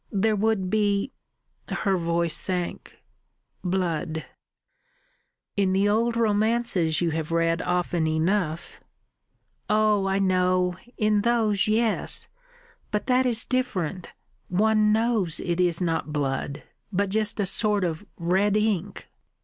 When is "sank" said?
2.35-3.03